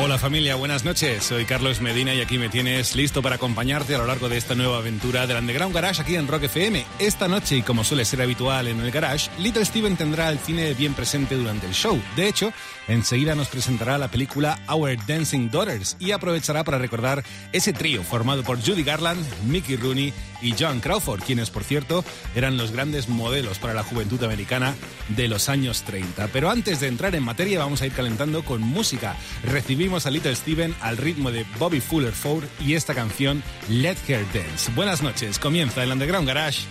[0.00, 1.24] Hola familia, buenas noches.
[1.24, 4.54] Soy Carlos Medina y aquí me tienes listo para acompañarte a lo largo de esta
[4.54, 6.86] nueva aventura del Underground Garage aquí en Rock FM.
[6.98, 10.72] Esta noche, y como suele ser habitual en el Garage, Little Steven tendrá el cine
[10.74, 12.00] bien presente durante el show.
[12.16, 12.52] De hecho,
[12.88, 18.44] enseguida nos presentará la película Our Dancing Daughters y aprovechará para recordar ese trío formado
[18.44, 23.58] por Judy Garland, Mickey Rooney y John Crawford, quienes por cierto eran los grandes modelos
[23.58, 24.74] para la juventud americana
[25.08, 26.28] de los años 30.
[26.28, 29.16] Pero antes de entrar en materia vamos a ir calentando con música.
[29.44, 34.24] Recibimos a Little Steven al ritmo de Bobby Fuller Ford y esta canción Let Her
[34.32, 34.72] Dance.
[34.74, 36.62] Buenas noches, comienza el Underground Garage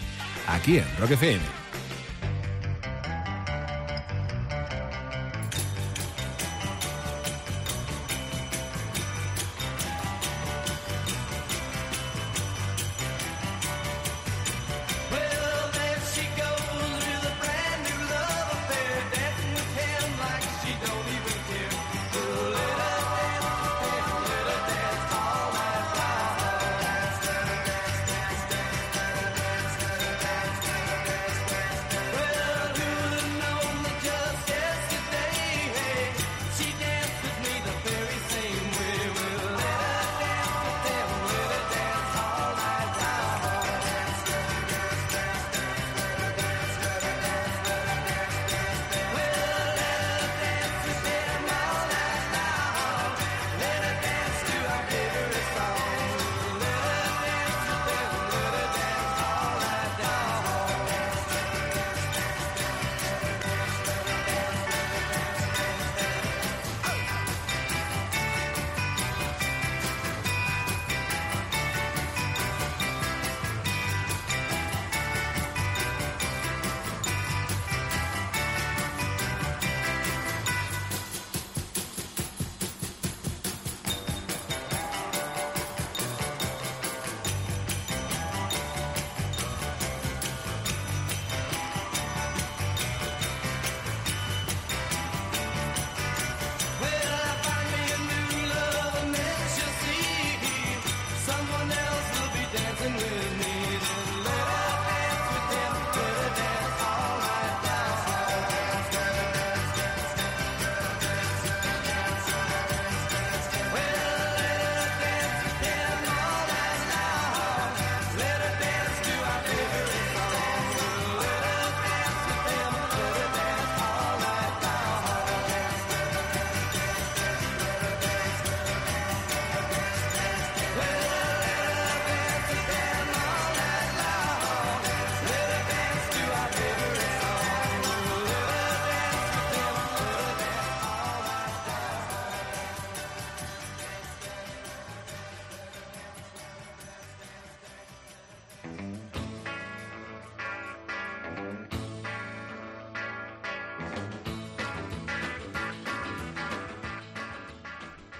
[0.48, 1.65] aquí en Rock FM.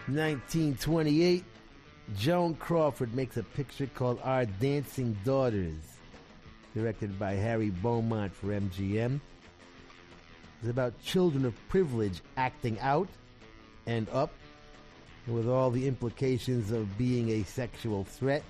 [0.08, 1.44] 1928,
[2.16, 5.98] Joan Crawford makes a picture called Our Dancing Daughters,
[6.76, 9.20] directed by Harry Beaumont for MGM.
[10.60, 13.08] It's about children of privilege acting out
[13.88, 14.32] and up
[15.26, 18.44] with all the implications of being a sexual threat.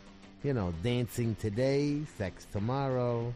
[0.44, 3.33] You know, dancing today, sex tomorrow.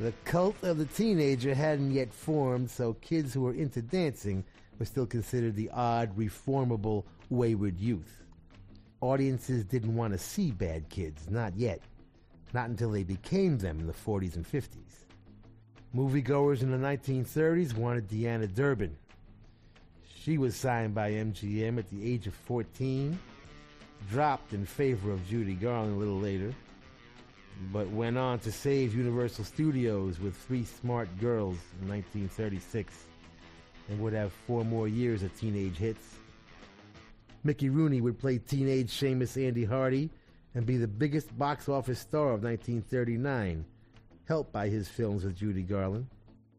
[0.00, 4.42] The cult of the teenager hadn't yet formed, so kids who were into dancing
[4.78, 8.22] were still considered the odd, reformable, wayward youth.
[9.00, 11.80] Audiences didn't want to see bad kids, not yet.
[12.52, 15.06] Not until they became them in the 40s and 50s.
[15.94, 18.96] Moviegoers in the 1930s wanted Deanna Durbin.
[20.22, 23.18] She was signed by MGM at the age of 14,
[24.10, 26.54] dropped in favor of Judy Garland a little later,
[27.72, 33.06] but went on to save Universal Studios with Three Smart Girls in 1936
[33.88, 36.16] and would have four more years of teenage hits.
[37.44, 40.10] Mickey Rooney would play teenage Seamus Andy Hardy
[40.54, 43.64] and be the biggest box office star of 1939,
[44.26, 46.06] helped by his films with Judy Garland.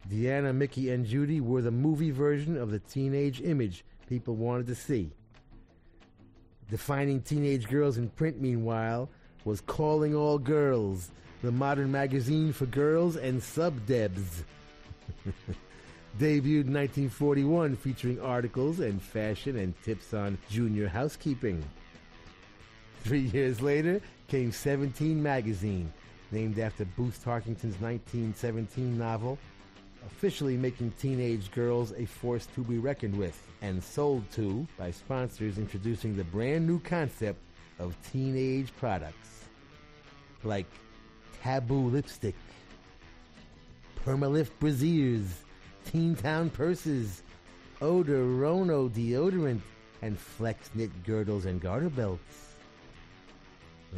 [0.10, 4.76] Deanna, Mickey, and Judy were the movie version of the teenage image people wanted to
[4.76, 5.12] see.
[6.70, 9.10] Defining teenage girls in print, meanwhile,
[9.46, 11.12] was Calling All Girls,
[11.42, 14.44] the modern magazine for girls and sub-debs.
[16.20, 21.64] Debuted in 1941 featuring articles and fashion and tips on junior housekeeping.
[23.04, 25.92] Three years later came 17 magazine,
[26.32, 29.40] named after Booth Tarkington's 1917 novel,
[30.06, 35.58] officially making teenage girls a force to be reckoned with, and sold to by sponsors
[35.58, 37.40] introducing the brand new concept
[37.80, 39.46] of teenage products
[40.44, 40.68] like
[41.42, 42.36] Taboo lipstick,
[44.06, 45.43] Permalift brassieres,
[45.86, 47.24] Teen Town purses,
[47.82, 49.62] Odorono deodorant,
[50.02, 52.56] and Flex knit girdles and garter belts.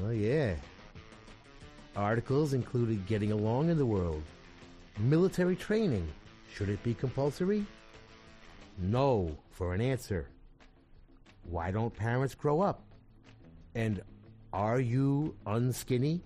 [0.04, 0.56] Oh yeah.
[1.96, 4.24] Articles included getting along in the world,
[5.00, 6.08] military training.
[6.54, 7.66] Should it be compulsory?
[8.78, 10.28] No, for an answer.
[11.50, 12.82] Why don't parents grow up?
[13.76, 14.02] And
[14.52, 16.22] are you unskinny?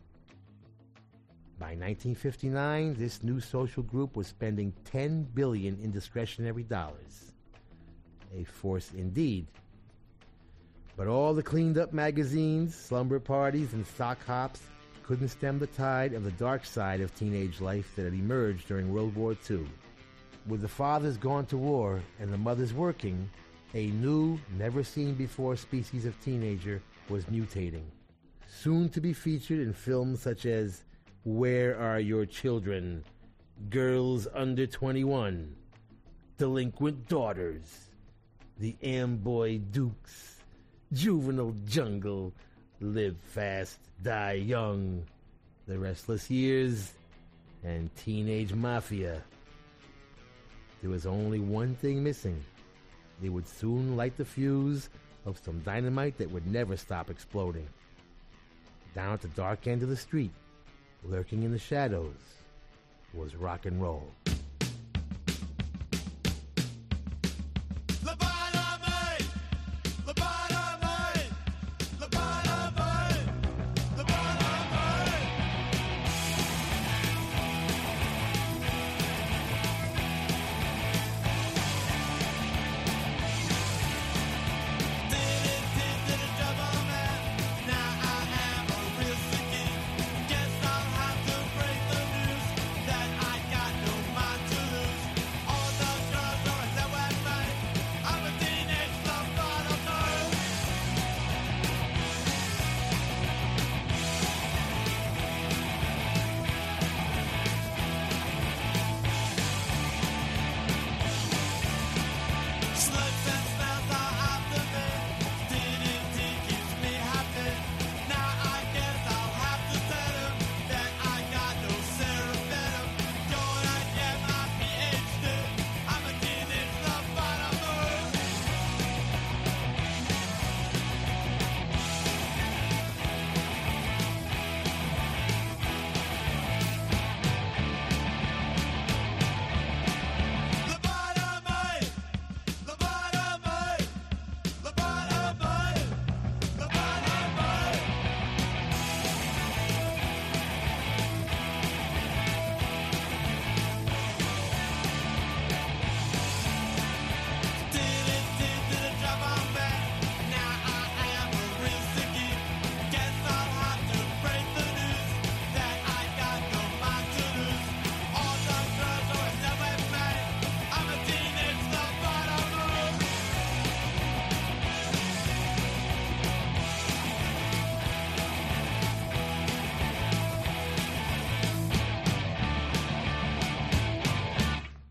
[1.59, 7.33] By 1959, this new social group was spending 10 billion in discretionary dollars.
[8.33, 9.45] A force indeed.
[10.95, 14.61] But all the cleaned up magazines, slumber parties, and sock hops
[15.03, 18.93] couldn't stem the tide of the dark side of teenage life that had emerged during
[18.93, 19.67] World War II.
[20.47, 23.29] With the fathers gone to war and the mothers working,
[23.73, 27.83] a new, never seen before species of teenager was mutating.
[28.47, 30.83] Soon to be featured in films such as
[31.25, 33.03] Where Are Your Children?
[33.69, 35.53] Girls Under 21,
[36.37, 37.89] Delinquent Daughters,
[38.57, 40.37] The Amboy Dukes,
[40.93, 42.33] Juvenile Jungle,
[42.79, 45.03] Live Fast, Die Young,
[45.67, 46.93] The Restless Years,
[47.65, 49.21] and Teenage Mafia.
[50.81, 52.41] There was only one thing missing.
[53.21, 54.89] They would soon light the fuse
[55.25, 57.67] of some dynamite that would never stop exploding.
[58.95, 60.31] Down at the dark end of the street,
[61.03, 62.15] lurking in the shadows,
[63.13, 64.11] was rock and roll.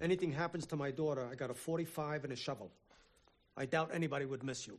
[0.08, 2.70] Anything happens to my daughter, I got a 45 and a shovel.
[3.58, 4.78] I doubt anybody would miss you.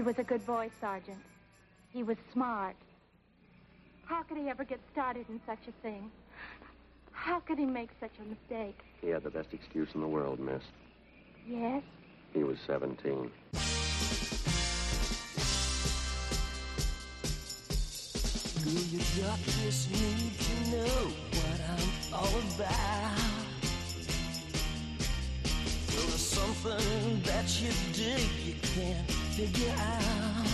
[0.00, 1.20] He was a good boy, Sergeant.
[1.92, 2.74] He was smart.
[4.06, 6.10] How could he ever get started in such a thing?
[7.12, 8.78] How could he make such a mistake?
[9.02, 10.62] He had the best excuse in the world, miss.
[11.46, 11.82] Yes?
[12.32, 13.30] He was 17.
[18.64, 23.59] Girl, you got this need to know what I'm all about.
[25.90, 30.50] There's something that you dig you can't figure out.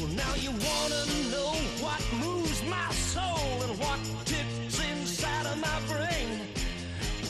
[0.00, 1.52] Well, now you wanna know
[1.84, 6.40] what moves my soul and what ticks inside of my brain.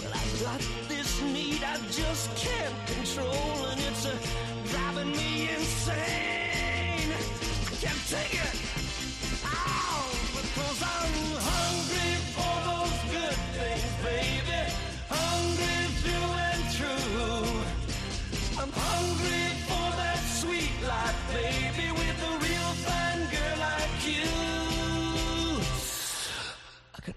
[0.01, 4.17] Well, I got this need I just can't control, and it's uh,
[4.71, 7.13] driving me insane.
[7.13, 8.60] I Can't take it.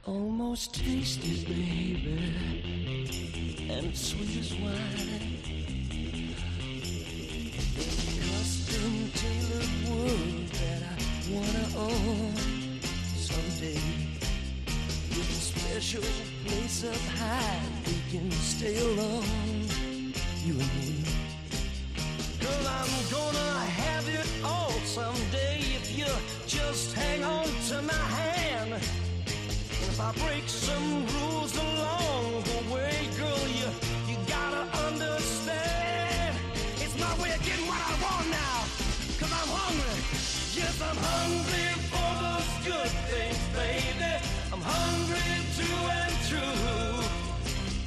[0.06, 2.20] Almost taste it, baby,
[3.70, 5.40] and sweet as wine.
[8.20, 10.96] Custom tailored world that I
[11.32, 12.36] wanna own
[13.16, 13.80] someday.
[15.10, 16.04] With a special
[16.46, 21.04] place up high, we can stay alone, you and me.
[22.42, 26.08] Girl, I'm gonna have it all someday if you
[26.46, 28.23] just hang on to my hand.
[30.00, 33.68] I break some rules along the way, girl, you
[34.10, 36.36] you gotta understand.
[36.78, 38.28] It's my way of getting what I want
[39.32, 40.00] I'm hungry.
[40.58, 44.14] Yes, I'm hungry for those good things, baby.
[44.52, 46.44] I'm hungry and.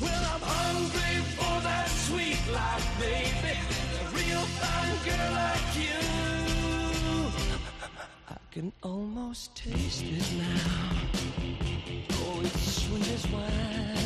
[0.00, 3.58] Well, I'm hungry for that sweet life, baby.
[3.98, 6.00] A real fine girl like you.
[8.28, 11.15] I can almost taste it now.
[12.46, 14.05] As wine.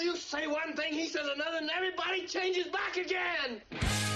[0.00, 4.15] you say one thing, he says another, and everybody changes back again.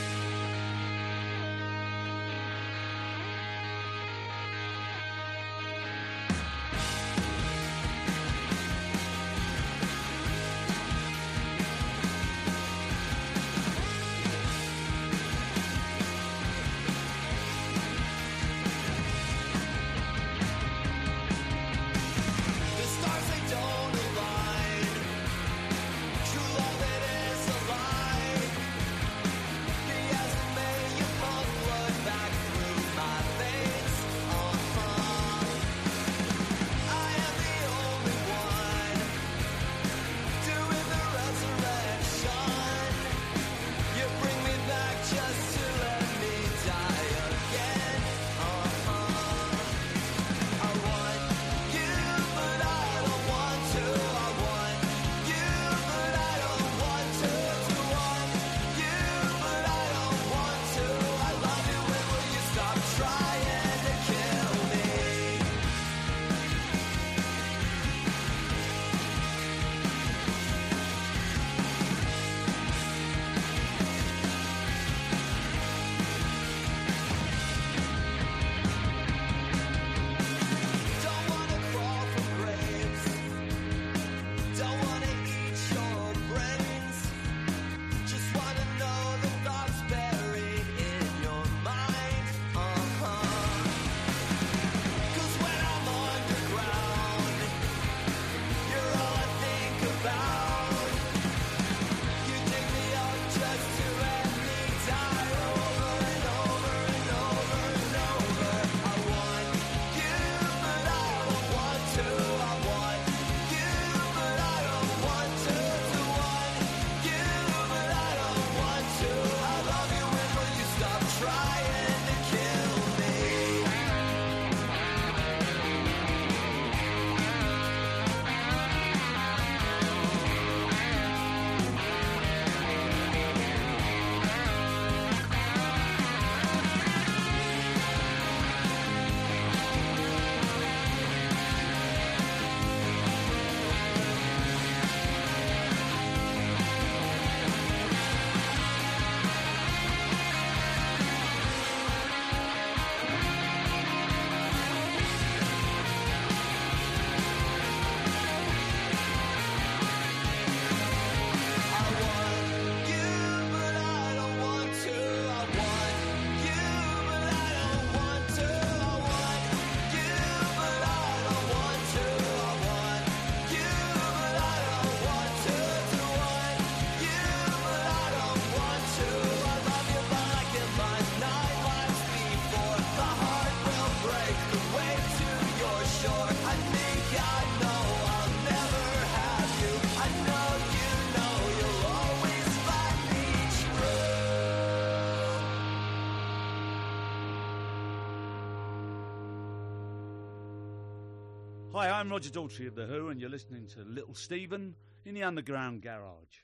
[202.21, 204.75] Roger Daltrey of The Who, and you're listening to Little Steven
[205.07, 206.41] in the Underground Garage.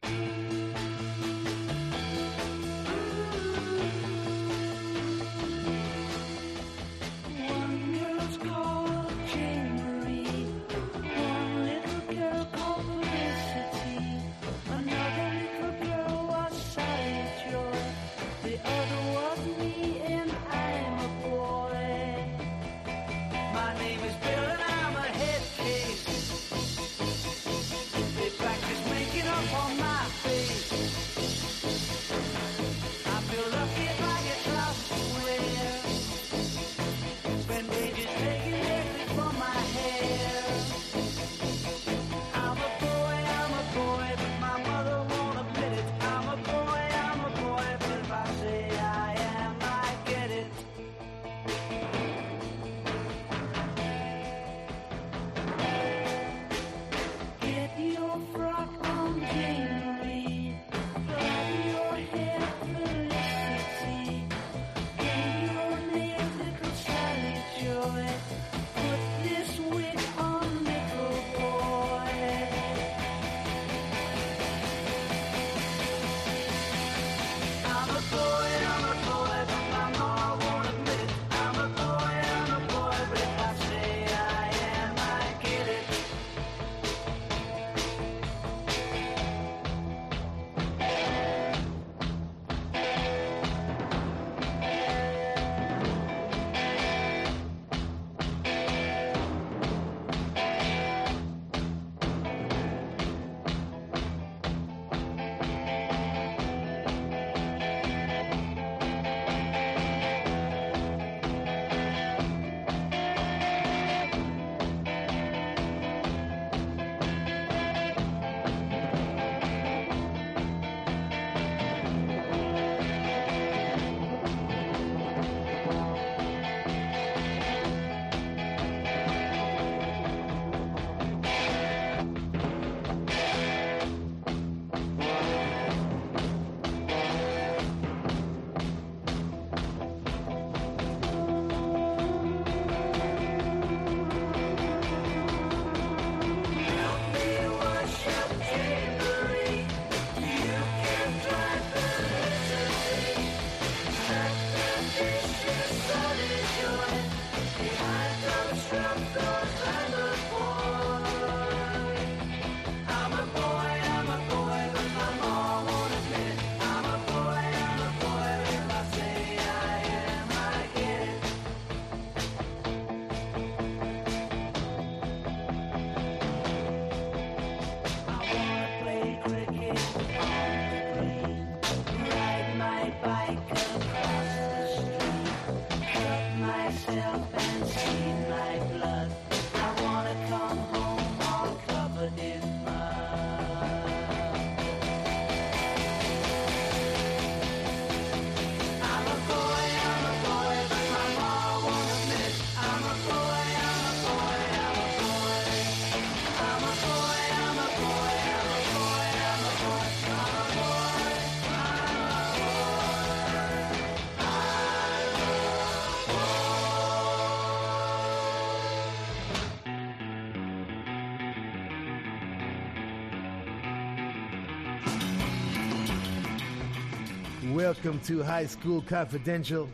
[227.86, 229.68] Welcome to High School Confidential,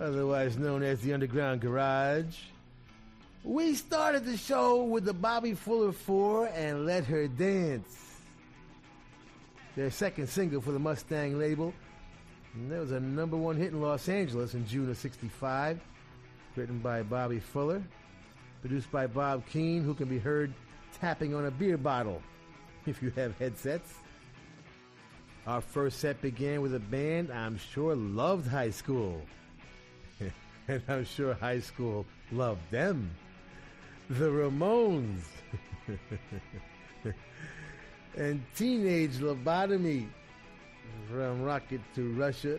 [0.00, 2.38] otherwise known as the Underground Garage.
[3.44, 7.94] We started the show with the Bobby Fuller 4 and Let Her Dance.
[9.76, 11.74] Their second single for the Mustang label.
[12.54, 15.78] And that was a number one hit in Los Angeles in June of 65.
[16.56, 17.82] Written by Bobby Fuller.
[18.62, 20.50] Produced by Bob Keane, who can be heard
[20.98, 22.22] tapping on a beer bottle
[22.86, 23.96] if you have headsets.
[25.46, 29.22] Our first set began with a band I'm sure loved high school.
[30.68, 33.08] and I'm sure high school loved them.
[34.10, 35.22] The Ramones.
[38.16, 40.08] and Teenage Lobotomy
[41.08, 42.58] from Rocket to Russia.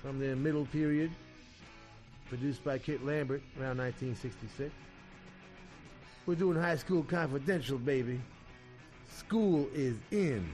[0.03, 1.09] from the middle period.
[2.29, 4.71] Produced by Kit Lambert around 1966.
[6.27, 8.21] We're doing High School Confidential, baby.
[9.11, 10.47] School is in.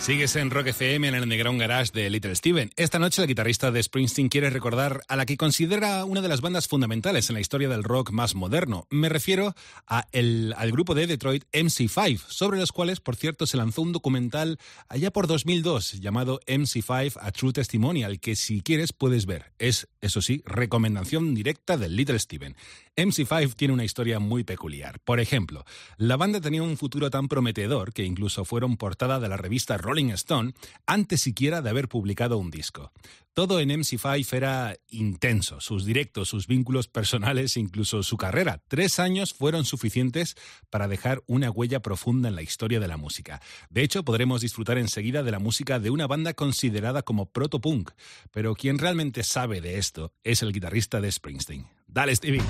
[0.00, 2.70] Sigues en Rock FM en el Underground Garage de Little Steven.
[2.76, 6.40] Esta noche el guitarrista de Springsteen quiere recordar a la que considera una de las
[6.40, 8.86] bandas fundamentales en la historia del rock más moderno.
[8.88, 9.54] Me refiero
[9.86, 14.58] al grupo de Detroit MC5, sobre los cuales, por cierto, se lanzó un documental
[14.88, 19.52] allá por 2002 llamado MC5 A True Testimonial, que si quieres puedes ver.
[19.58, 22.56] Es, eso sí, recomendación directa del Little Steven.
[22.96, 24.98] MC5 tiene una historia muy peculiar.
[25.00, 25.64] Por ejemplo,
[25.98, 30.10] la banda tenía un futuro tan prometedor que incluso fueron portada de la revista Rolling
[30.10, 30.52] Stone
[30.86, 32.92] antes siquiera de haber publicado un disco.
[33.34, 38.62] Todo en MC5 era intenso, sus directos, sus vínculos personales, incluso su carrera.
[38.68, 40.36] Tres años fueron suficientes
[40.68, 43.40] para dejar una huella profunda en la historia de la música.
[43.68, 47.90] De hecho, podremos disfrutar enseguida de la música de una banda considerada como protopunk,
[48.30, 51.66] pero quien realmente sabe de esto es el guitarrista de Springsteen.
[51.88, 52.42] Dale, Stevie.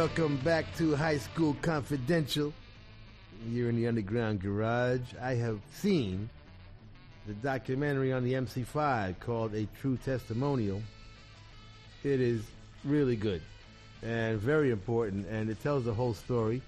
[0.00, 2.54] Welcome back to High School Confidential.
[3.50, 5.02] You're in the Underground Garage.
[5.20, 6.30] I have seen
[7.26, 10.80] the documentary on the MC5 called A True Testimonial.
[12.02, 12.40] It is
[12.82, 13.42] really good
[14.02, 16.62] and very important, and it tells the whole story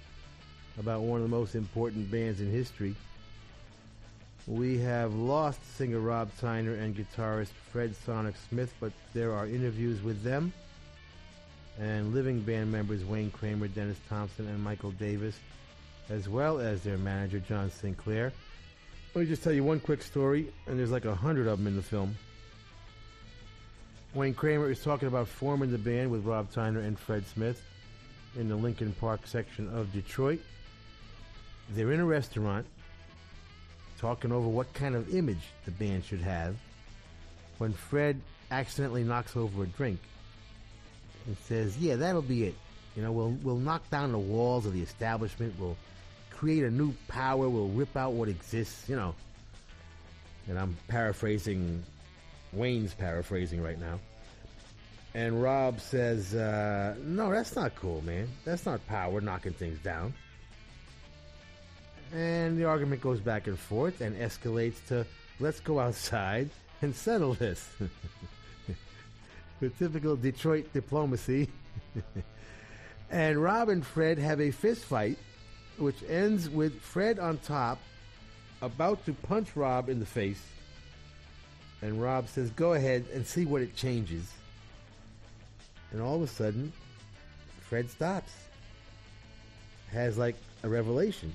[0.77, 2.95] about one of the most important bands in history.
[4.45, 10.03] We have lost singer Rob Tyner and guitarist Fred Sonic Smith, but there are interviews
[10.03, 10.53] with them
[11.79, 15.39] and living band members Wayne Kramer, Dennis Thompson, and Michael Davis,
[16.09, 18.31] as well as their manager John Sinclair.
[19.13, 21.67] Let me just tell you one quick story, and there's like a hundred of them
[21.67, 22.15] in the film.
[24.13, 27.63] Wayne Kramer is talking about forming the band with Rob Tyner and Fred Smith
[28.35, 30.39] in the Lincoln Park section of Detroit.
[31.71, 32.67] They're in a restaurant
[33.97, 36.55] talking over what kind of image the band should have
[37.57, 38.19] when Fred
[38.51, 39.99] accidentally knocks over a drink
[41.25, 42.55] and says, "Yeah, that'll be it.
[42.95, 45.53] You know, we'll we'll knock down the walls of the establishment.
[45.59, 45.77] We'll
[46.29, 47.49] create a new power.
[47.49, 48.87] We'll rip out what exists.
[48.89, 49.15] You know."
[50.47, 51.83] And I'm paraphrasing,
[52.51, 53.99] Wayne's paraphrasing right now.
[55.15, 58.27] And Rob says, uh, "No, that's not cool, man.
[58.45, 60.13] That's not power knocking things down."
[62.13, 65.05] And the argument goes back and forth and escalates to,
[65.39, 66.49] "Let's go outside
[66.81, 67.67] and settle this."
[69.69, 71.49] typical Detroit diplomacy.
[73.09, 75.17] and Rob and Fred have a fist fight,
[75.77, 77.79] which ends with Fred on top,
[78.61, 80.41] about to punch Rob in the face.
[81.81, 84.31] And Rob says, Go ahead and see what it changes.
[85.91, 86.71] And all of a sudden,
[87.61, 88.31] Fred stops.
[89.91, 91.31] Has like a revelation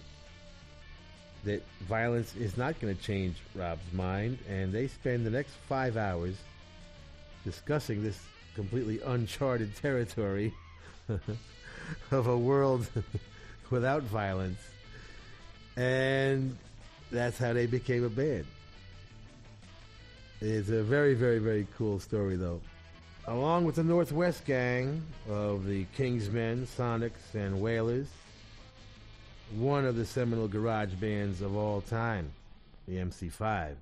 [1.44, 5.96] that violence is not going to change Rob's mind, and they spend the next five
[5.96, 6.36] hours
[7.48, 8.20] discussing this
[8.54, 10.52] completely uncharted territory
[12.10, 12.86] of a world
[13.70, 14.60] without violence.
[15.74, 16.58] And
[17.10, 18.44] that's how they became a band.
[20.42, 22.60] It's a very, very, very cool story, though.
[23.26, 28.08] Along with the Northwest Gang of the Kingsmen, Sonics, and Wailers,
[29.56, 32.30] one of the seminal garage bands of all time,
[32.86, 33.74] the MC5.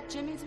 [0.00, 0.42] that Jimmy's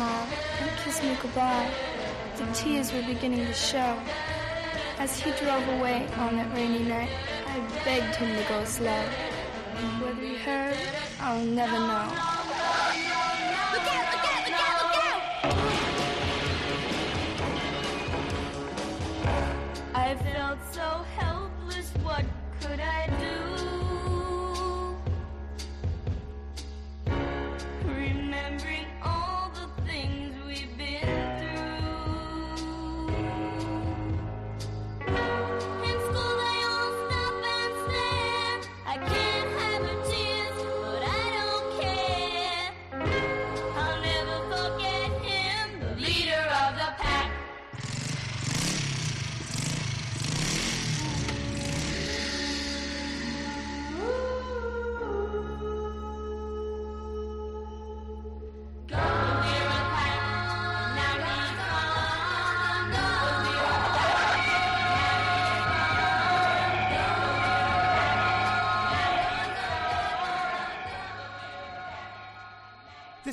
[0.00, 0.28] smile
[0.60, 1.70] and kiss me goodbye.
[2.38, 3.98] The tears were beginning to show.
[4.98, 7.10] As he drove away on that rainy night,
[7.46, 9.02] I begged him to go slow.
[10.00, 10.78] Whether he heard,
[11.20, 12.29] I'll never know.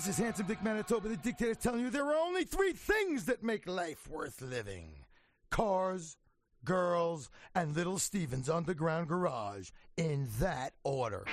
[0.08, 3.44] This is Handsome Dick Manitoba, the dictator, telling you there are only three things that
[3.44, 4.88] make life worth living.
[5.52, 6.16] Cars,
[6.64, 11.26] girls, and little Stevens underground garage, in that order.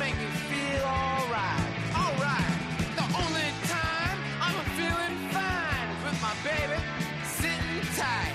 [0.00, 2.56] make me feel alright, alright.
[2.96, 6.80] The only time I'm feeling fine is with my baby
[7.22, 8.34] sitting tight.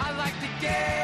[0.00, 0.97] I like to get.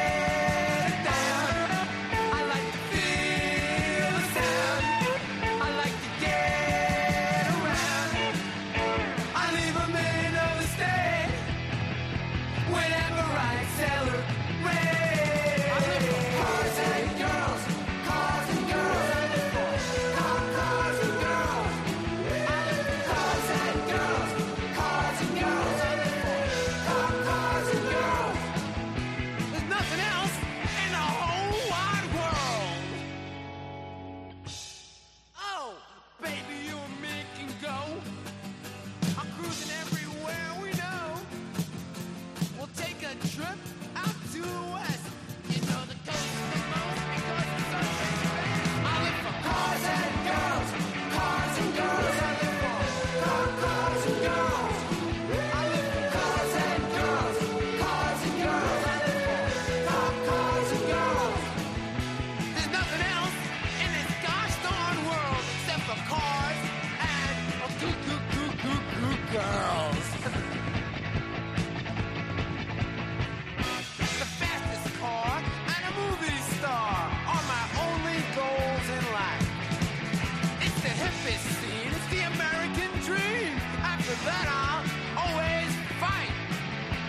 [81.27, 83.57] It's the American dream.
[83.81, 84.85] After that, I'll
[85.25, 86.29] always fight.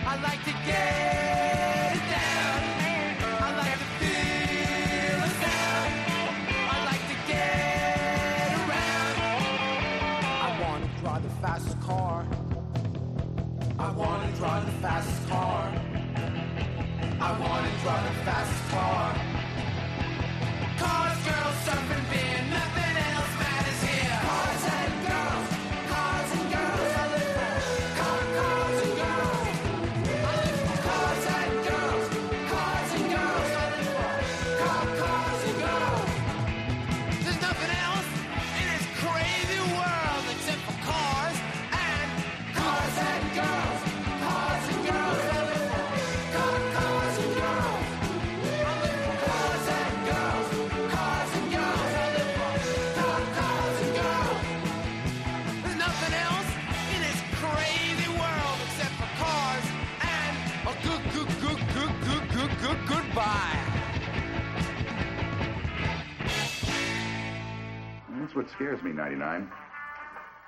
[0.07, 2.61] I like to get down.
[3.37, 5.93] I like to feel the sound.
[6.49, 9.17] I like to get around.
[10.41, 12.25] I want to drive the fastest car.
[13.77, 15.71] I want to drive the fastest car.
[17.19, 19.16] I want to drive the fastest car.
[68.37, 69.51] What scares me, 99.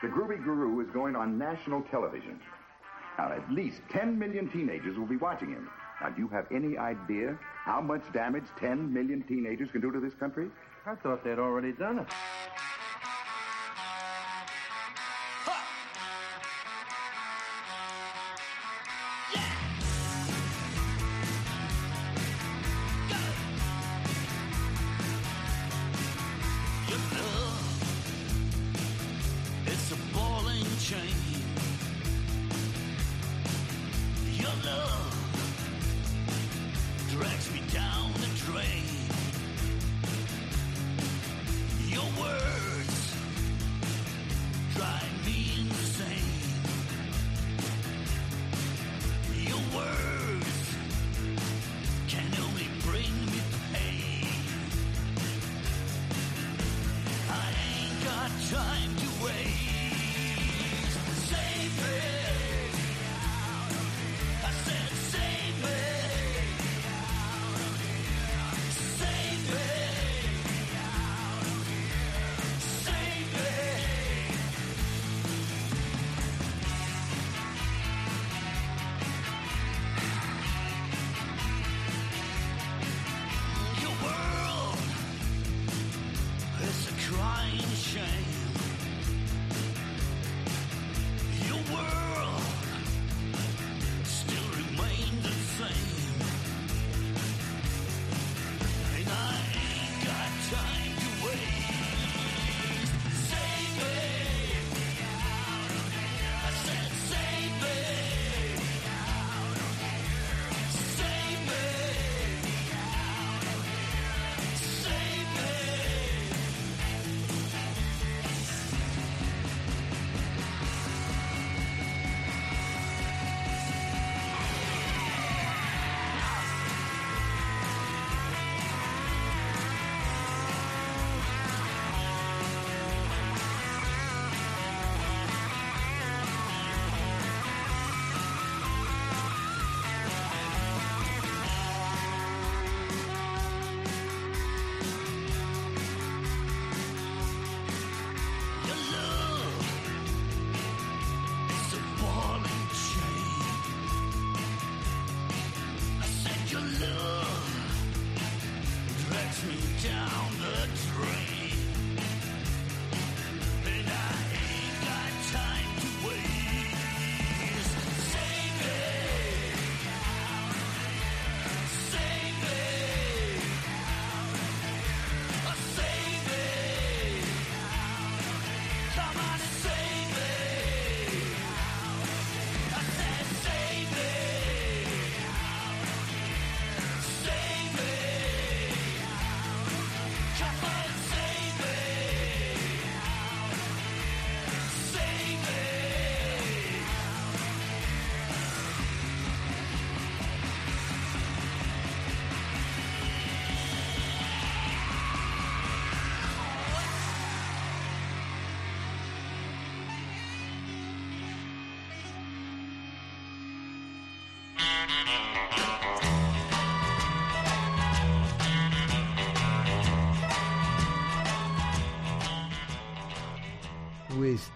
[0.03, 2.39] The Groovy Guru is going on national television.
[3.17, 5.67] Now, at least 10 million teenagers will be watching him.
[5.99, 9.99] Now, do you have any idea how much damage 10 million teenagers can do to
[9.99, 10.49] this country?
[10.85, 12.07] I thought they'd already done it.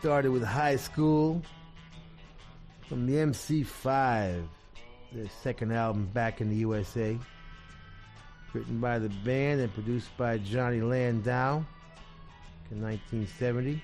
[0.03, 1.41] Started with high school
[2.89, 4.45] from the MC5,
[5.13, 7.17] their second album back in the USA.
[8.51, 11.63] Written by the band and produced by Johnny Landau
[12.69, 13.81] in 1970.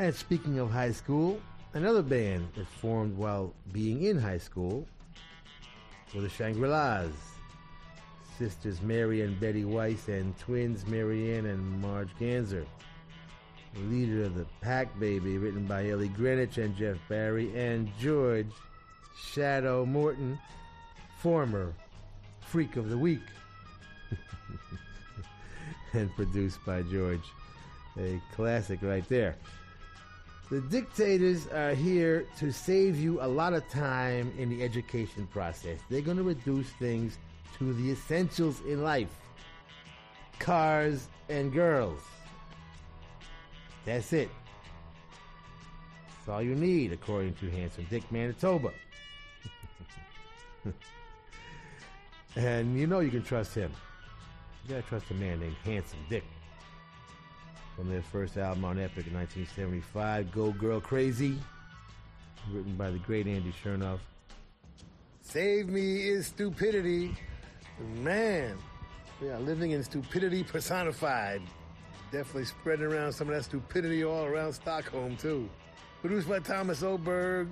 [0.00, 1.40] And speaking of high school,
[1.74, 4.84] another band that formed while being in high school
[6.12, 7.12] were the Shangri-Las.
[8.36, 12.66] Sisters Mary and Betty Weiss and twins Marianne and Marge Ganser.
[13.76, 18.50] Leader of the Pack Baby, written by Ellie Greenwich and Jeff Barry, and George
[19.16, 20.38] Shadow Morton,
[21.18, 21.72] former
[22.40, 23.20] Freak of the Week,
[25.92, 27.24] and produced by George.
[27.98, 29.36] A classic right there.
[30.50, 35.78] The dictators are here to save you a lot of time in the education process.
[35.90, 37.18] They're going to reduce things
[37.58, 39.10] to the essentials in life
[40.38, 42.00] cars and girls.
[43.88, 44.28] That's it.
[46.08, 48.70] That's all you need, according to Handsome Dick Manitoba.
[52.36, 53.72] and you know you can trust him.
[54.64, 56.24] You gotta trust a man named Handsome Dick.
[57.74, 61.38] from their first album on Epic in 1975, Go Girl Crazy,
[62.52, 64.00] written by the great Andy Shernoff.
[65.22, 67.16] Save me is stupidity.
[68.02, 68.58] Man,
[69.22, 71.40] we are living in stupidity personified.
[72.10, 75.48] Definitely spreading around some of that stupidity all around Stockholm, too.
[76.00, 77.48] Produced by Thomas Oberg,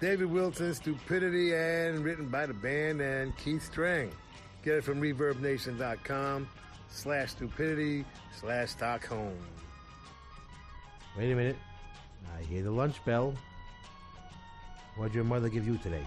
[0.00, 4.10] David Wilson, Stupidity, and written by the band and Keith Strang.
[4.62, 6.48] Get it from ReverbNation.com
[6.90, 8.04] slash stupidity
[8.38, 9.36] slash Stockholm.
[11.16, 11.56] Wait a minute.
[12.36, 13.34] I hear the lunch bell.
[14.96, 16.06] What'd your mother give you today?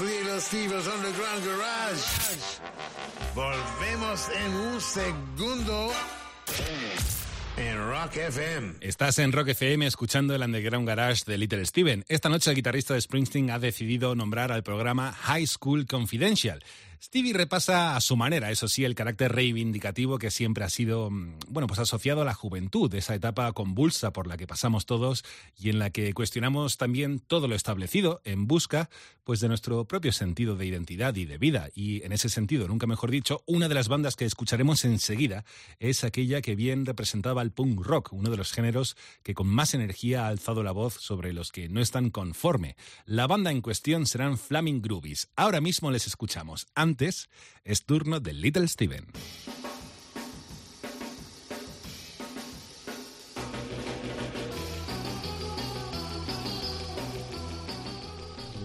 [0.00, 2.60] Little Steve's Underground Garage.
[3.34, 5.92] Volvemos en un segundo
[7.56, 8.74] en Rock FM.
[8.80, 12.04] Estás en Rock FM escuchando el Underground Garage de Little Steven.
[12.08, 16.62] Esta noche el guitarrista de Springsteen ha decidido nombrar al programa High School Confidential.
[17.04, 21.38] Stevie repasa a su manera, eso sí, el carácter reivindicativo que siempre ha sido, mm,
[21.48, 25.24] bueno, pues asociado a la juventud, esa etapa convulsa por la que pasamos todos
[25.58, 28.88] y en la que cuestionamos también todo lo establecido en busca,
[29.24, 31.70] pues, de nuestro propio sentido de identidad y de vida.
[31.74, 35.44] Y en ese sentido, nunca mejor dicho, una de las bandas que escucharemos enseguida
[35.80, 39.74] es aquella que bien representaba el punk rock, uno de los géneros que con más
[39.74, 42.76] energía ha alzado la voz sobre los que no están conforme.
[43.06, 45.30] La banda en cuestión serán Flaming Groovies.
[45.34, 46.68] Ahora mismo les escuchamos.
[46.92, 47.30] Antes
[47.64, 49.06] es turno de Little Steven.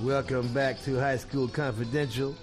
[0.04, 2.36] Welcome back to High School Confidential.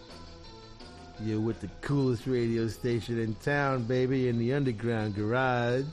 [1.23, 5.85] You're with the coolest radio station in town, baby, in the underground garage.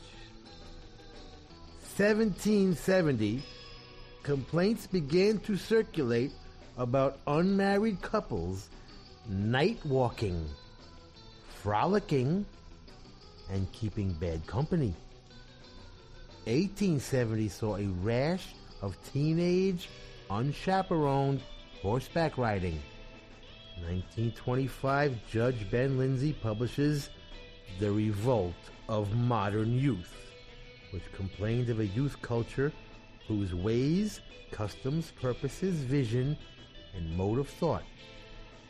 [1.97, 3.43] 1770,
[4.23, 6.31] complaints began to circulate
[6.77, 8.69] about unmarried couples
[9.27, 10.47] night walking,
[11.61, 12.45] frolicking,
[13.51, 14.93] and keeping bad company.
[16.45, 19.89] 1870 saw a rash of teenage,
[20.29, 21.41] unchaperoned
[21.81, 22.81] horseback riding.
[23.81, 27.09] 1925, Judge Ben Lindsey publishes
[27.79, 28.53] The Revolt
[28.89, 30.13] of Modern Youth,
[30.91, 32.71] which complained of a youth culture
[33.27, 34.19] whose ways,
[34.51, 36.37] customs, purposes, vision,
[36.95, 37.83] and mode of thought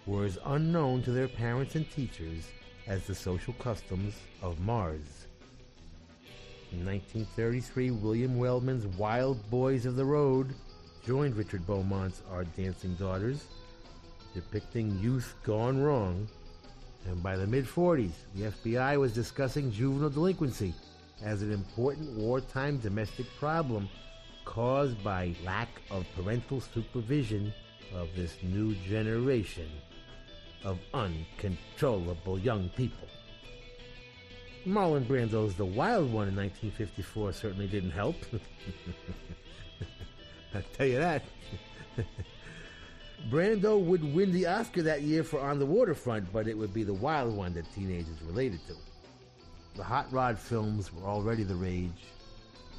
[0.06, 2.48] were as unknown to their parents and teachers
[2.88, 5.28] as the social customs of Mars.
[6.72, 10.54] In 1933, William Wellman's Wild Boys of the Road
[11.06, 13.46] joined Richard Beaumont's Our Dancing Daughters,
[14.34, 16.28] depicting youth gone wrong.
[17.08, 20.74] And by the mid 40s, the FBI was discussing juvenile delinquency
[21.24, 23.90] as an important wartime domestic problem
[24.46, 27.54] caused by lack of parental supervision
[27.94, 29.70] of this new generation
[30.64, 33.08] of uncontrollable young people.
[34.66, 38.16] Marlon Brando's The Wild One in 1954 certainly didn't help.
[40.54, 41.24] I'll tell you that.
[43.30, 46.84] Brando would win the Oscar that year for On the Waterfront, but it would be
[46.84, 48.74] the wild one that teenagers related to.
[49.76, 52.06] The Hot Rod films were already the rage,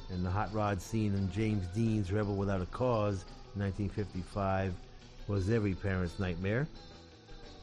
[0.09, 3.25] and the Hot Rod scene in James Dean's Rebel Without a Cause
[3.55, 4.73] in 1955
[5.27, 6.67] was every parent's nightmare.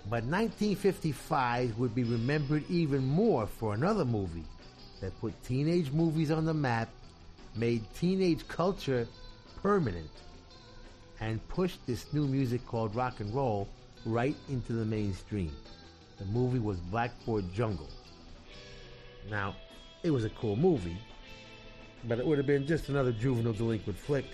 [0.05, 4.45] But 1955 would be remembered even more for another movie
[5.01, 6.89] that put teenage movies on the map,
[7.55, 9.07] made teenage culture
[9.63, 10.11] permanent,
[11.21, 13.69] and pushed this new music called rock and roll
[14.07, 15.55] right into the mainstream.
[16.19, 17.89] The movie was Blackboard Jungle.
[19.31, 19.55] Now,
[20.03, 20.97] it was a cool movie,
[22.05, 24.25] but it would have been just another juvenile delinquent flick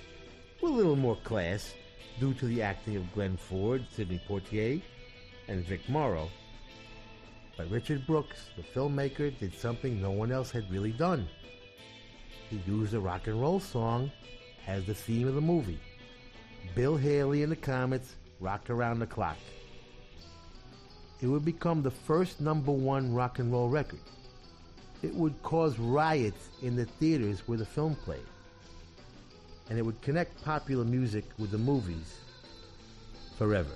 [0.63, 1.75] with a little more class
[2.19, 4.81] due to the acting of Glenn Ford, Sidney Poitier,
[5.49, 6.29] and Vic Morrow.
[7.57, 11.27] But Richard Brooks, the filmmaker, did something no one else had really done.
[12.51, 14.11] He used a rock and roll song
[14.67, 15.81] as the theme of the movie.
[16.75, 19.39] Bill Haley and the Comets, Rock Around the Clock.
[21.23, 24.01] It would become the first number one rock and roll record.
[25.03, 28.27] It would cause riots in the theaters where the film played.
[29.71, 32.19] And it would connect popular music with the movies
[33.39, 33.73] forever.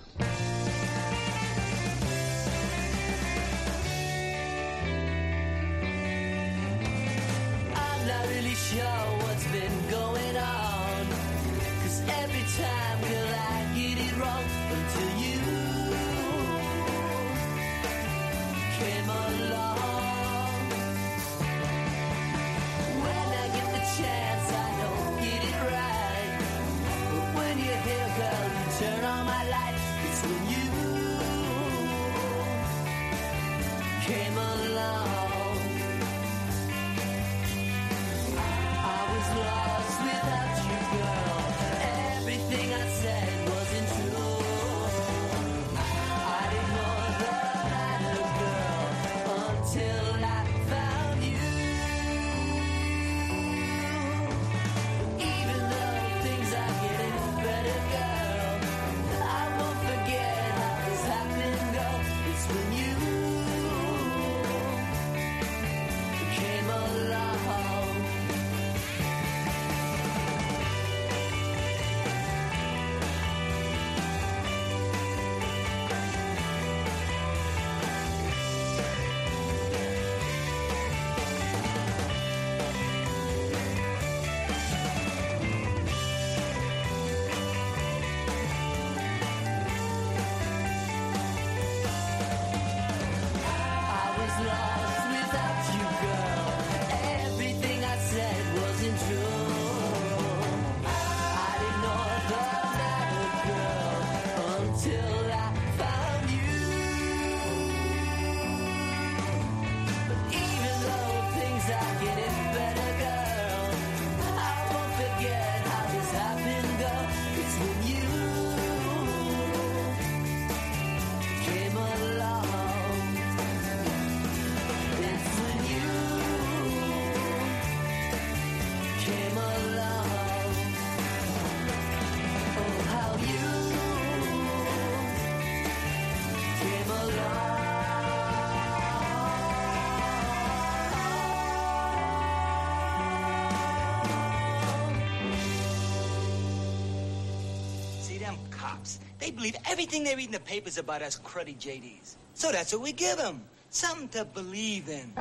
[148.60, 149.00] cops.
[149.18, 152.16] They believe everything they read in the papers about us cruddy JDs.
[152.34, 153.40] So that's what we give them.
[153.70, 155.12] Something to believe in.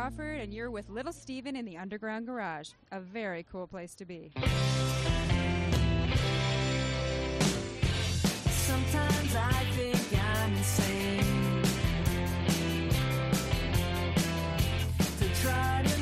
[0.00, 2.70] Crawford, and you're with Little Steven in the Underground Garage.
[2.90, 4.32] A very cool place to be.
[8.48, 11.62] Sometimes I think I'm insane
[15.18, 15.99] to try to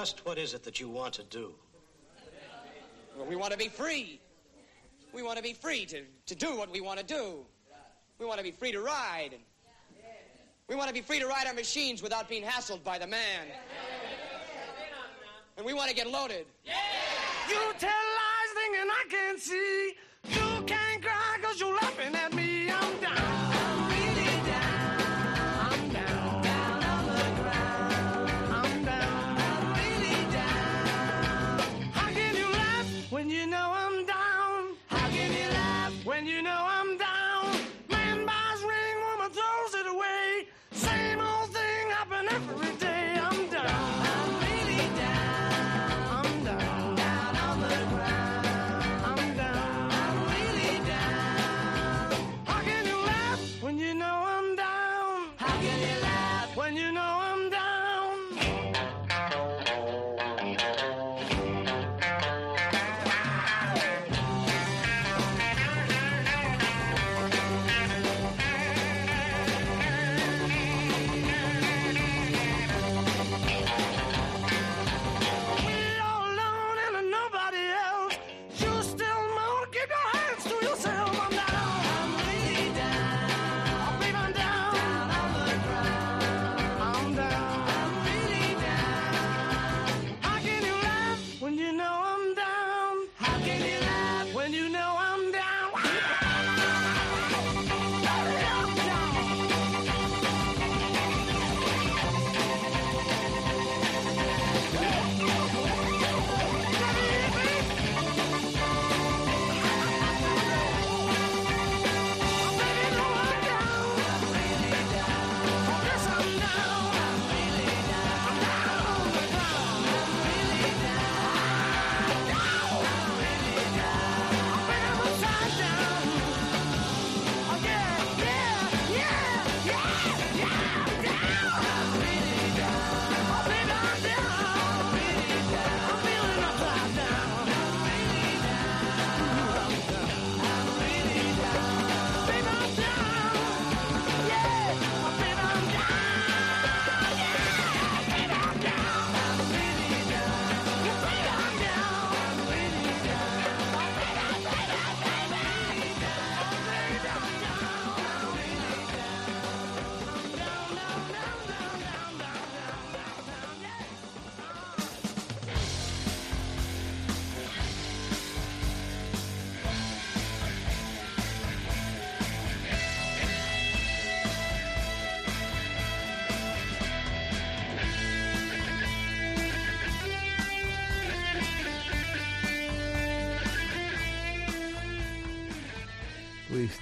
[0.00, 1.52] just what is it that you want to do?
[3.16, 4.18] Well, we want to be free.
[5.12, 7.44] We want to be free to, to do what we want to do.
[8.18, 9.34] We want to be free to ride.
[10.68, 13.44] We want to be free to ride our machines without being hassled by the man.
[15.58, 16.46] And we want to get loaded.
[16.64, 17.90] You tell
[18.20, 19.92] lies thinking I can't see.
[20.30, 22.39] You can't cry cause you're laughing at me.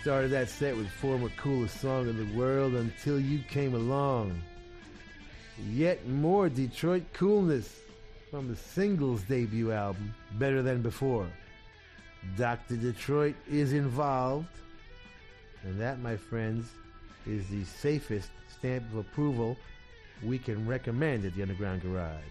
[0.09, 4.41] Started that set with former coolest song in the world until you came along.
[5.71, 7.81] Yet more Detroit coolness
[8.31, 11.27] from the singles debut album, Better Than Before.
[12.39, 12.77] Dr.
[12.77, 14.49] Detroit is involved,
[15.63, 16.71] and that, my friends,
[17.27, 19.59] is the safest stamp of approval
[20.23, 22.25] we can recommend at the Underground Garage.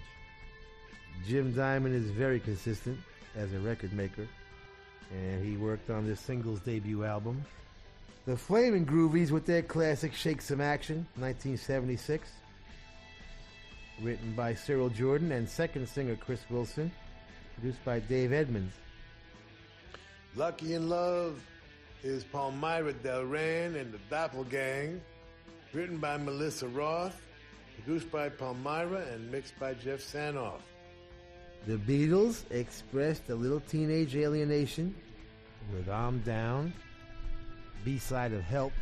[1.28, 2.98] Jim Diamond is very consistent
[3.36, 4.28] as a record maker,
[5.12, 7.46] and he worked on this singles debut album.
[8.28, 12.30] The Flaming Groovies with their classic Shake Some Action, 1976.
[14.02, 16.92] Written by Cyril Jordan and second singer Chris Wilson.
[17.54, 18.74] Produced by Dave Edmunds.
[20.36, 21.42] Lucky in Love
[22.04, 25.00] is Palmyra Delran and the Doppelgang.
[25.72, 27.22] Written by Melissa Roth.
[27.78, 30.60] Produced by Palmyra and mixed by Jeff Sanoff.
[31.66, 34.94] The Beatles expressed a little teenage alienation
[35.72, 36.74] with I'm Down.
[37.88, 38.74] B-side of Help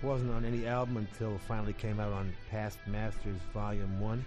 [0.00, 4.24] wasn't on any album until finally came out on Past Masters Volume 1.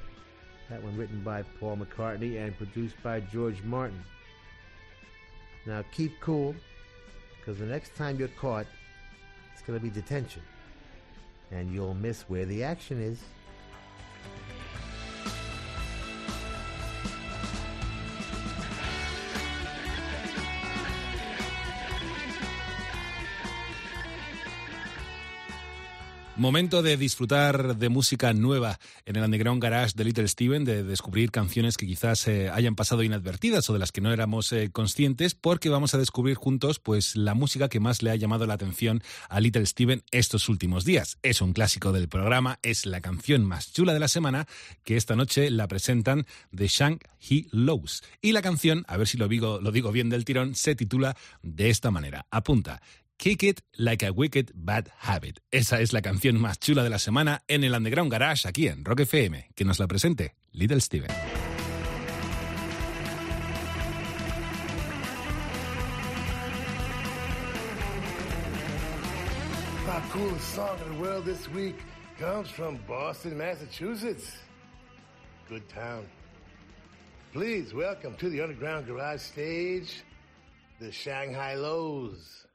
[0.70, 4.00] That one written by Paul McCartney and produced by George Martin.
[5.66, 6.54] Now keep cool,
[7.40, 8.68] because the next time you're caught,
[9.54, 10.44] it's going to be detention.
[11.50, 13.20] And you'll miss where the action is.
[26.40, 31.32] Momento de disfrutar de música nueva en el Underground Garage de Little Steven, de descubrir
[31.32, 35.36] canciones que quizás eh, hayan pasado inadvertidas o de las que no éramos eh, conscientes,
[35.36, 39.04] porque vamos a descubrir juntos pues la música que más le ha llamado la atención
[39.28, 41.18] a Little Steven estos últimos días.
[41.24, 44.48] Es un clásico del programa, es la canción más chula de la semana
[44.86, 46.26] que esta noche la presentan
[46.56, 48.02] The Shang He Lows.
[48.22, 51.18] Y la canción, a ver si lo digo, lo digo bien del tirón, se titula
[51.42, 52.28] de esta manera.
[52.32, 52.82] Apunta.
[53.20, 55.42] Kick It Like a Wicked Bad Habit.
[55.52, 58.86] Esa es la canción más chula de la semana en el Underground Garage aquí en
[58.86, 59.50] Rock FM.
[59.56, 61.10] Que nos la presente Little Steven.
[69.86, 71.76] My coolest song in the world this week
[72.18, 74.32] comes from Boston, Massachusetts.
[75.50, 76.06] Good town.
[77.34, 80.06] Please welcome to the Underground Garage stage
[80.80, 82.46] the Shanghai Lows.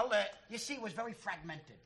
[0.00, 1.76] Well, uh, you see, it was very fragmented.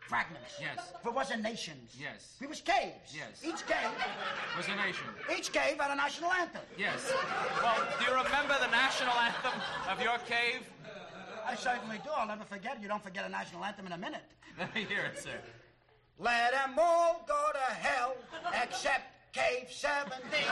[0.00, 0.54] Fragments.
[0.60, 0.92] Yes.
[1.02, 1.96] There wasn't nations.
[1.98, 2.36] Yes.
[2.40, 3.10] It was caves.
[3.16, 3.42] Yes.
[3.42, 3.90] Each cave,
[4.56, 5.06] Was a nation.
[5.36, 6.60] each cave had a national anthem.
[6.78, 7.10] Yes.
[7.62, 9.60] Well, do you remember the national anthem
[9.90, 10.60] of your cave?
[11.46, 12.10] I certainly do.
[12.14, 12.82] I'll never forget it.
[12.82, 14.22] You don't forget a national anthem in a minute.
[14.58, 15.38] Let me hear it, sir.
[16.18, 18.14] Let them all go to hell
[18.62, 19.02] except
[19.32, 20.44] Cave 76.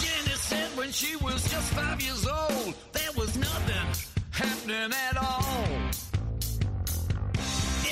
[0.00, 3.07] Jenny said when she was just five years old, there was nothing
[4.38, 5.66] happening at all.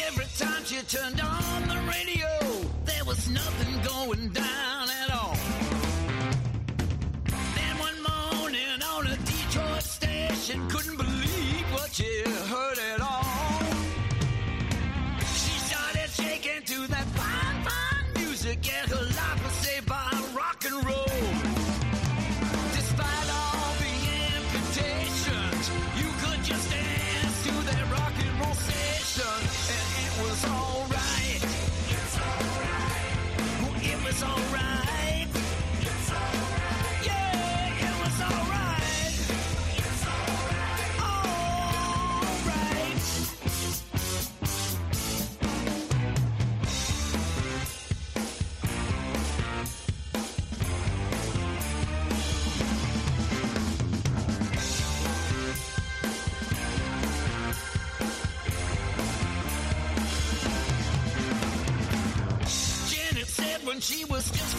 [0.07, 2.31] Every time she turned on the radio,
[2.85, 5.37] there was nothing going down at all.
[7.57, 12.11] Then one morning on a Detroit station, couldn't believe what she
[12.53, 13.63] heard at all.
[15.43, 19.07] She started shaking to that fine, fine music and her
[63.87, 64.56] she was just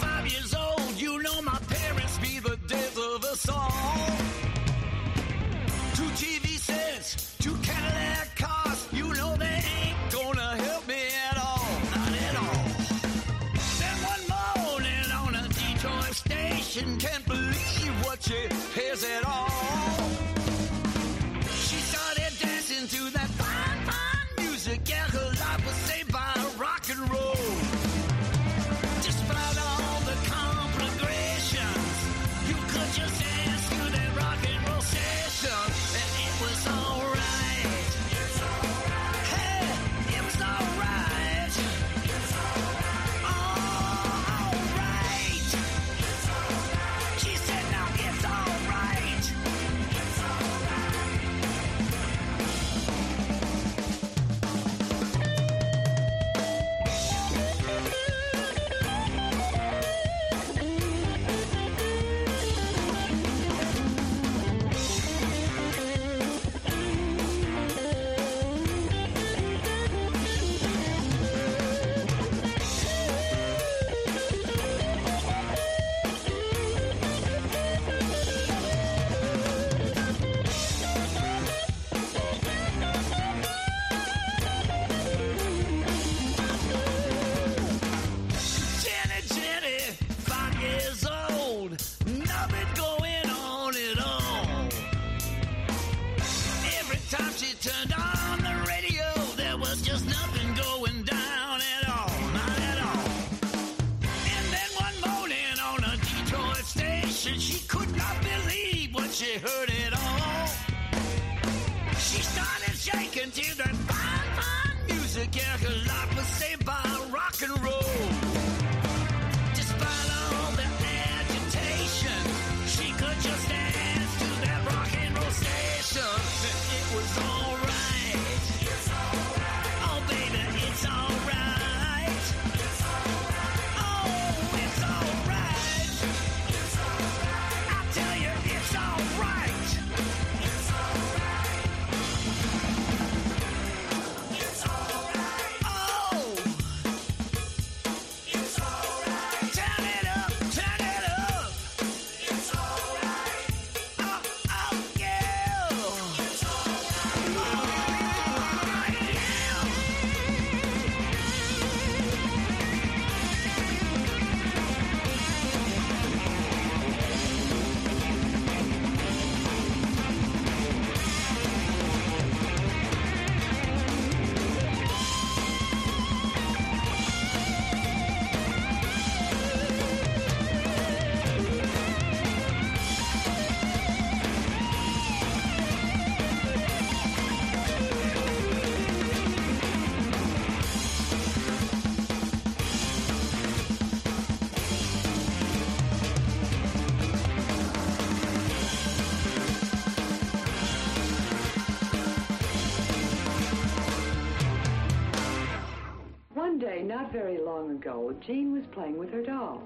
[208.26, 209.61] Jean was playing with her doll.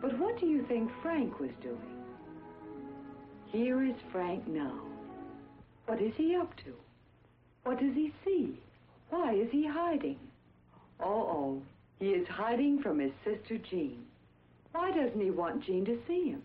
[0.00, 1.78] But what do you think Frank was doing?
[3.46, 4.80] Here is Frank now.
[5.86, 6.74] What is he up to?
[7.64, 8.58] What does he see?
[9.10, 10.18] Why is he hiding?
[11.00, 11.62] Oh, oh,
[11.98, 14.04] he is hiding from his sister Jean.
[14.72, 16.42] Why doesn't he want Jean to see him?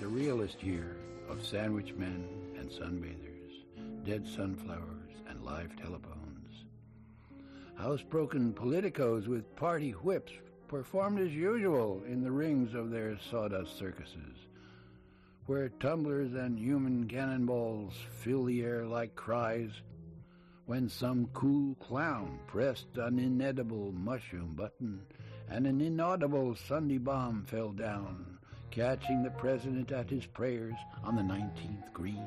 [0.00, 0.96] Surrealist year
[1.26, 2.28] of sandwich men
[2.58, 6.64] and sunbathers, dead sunflowers and live telephones,
[7.80, 10.32] housebroken politicos with party whips
[10.68, 14.36] performed as usual in the rings of their sawdust circuses,
[15.46, 19.70] where tumblers and human cannonballs fill the air like cries
[20.66, 25.00] when some cool clown pressed an inedible mushroom button
[25.48, 28.35] and an inaudible Sunday bomb fell down,
[28.70, 30.74] catching the president at his prayers
[31.04, 32.26] on the 19th green.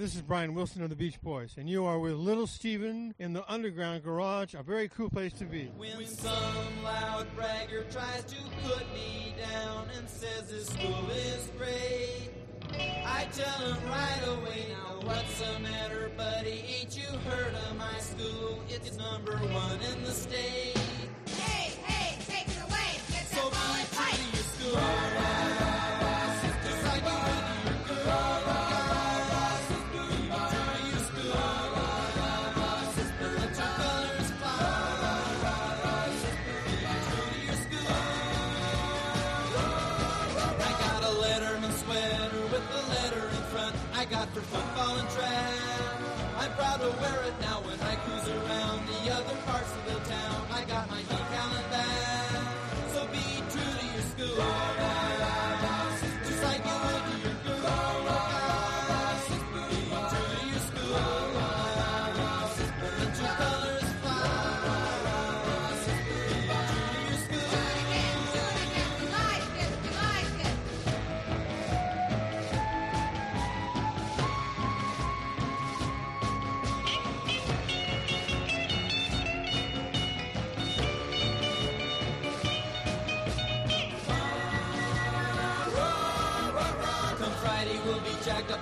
[0.00, 3.34] This is Brian Wilson of the Beach Boys, and you are with Little Steven in
[3.34, 5.70] the Underground Garage, a very cool place to be.
[5.76, 12.30] When some loud bragger tries to put me down and says his school is great,
[13.04, 16.64] I tell him right away, now what's the matter, buddy?
[16.80, 18.58] Ain't you heard of my school?
[18.70, 20.69] It's number one in the state.
[44.32, 45.54] For football and track.
[46.38, 49.39] I'm proud to wear it now when I cruise around the other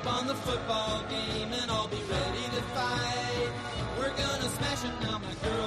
[0.00, 3.50] up on the football game, and I'll be ready to fight.
[3.98, 5.18] We're gonna smash it now.
[5.18, 5.57] My girl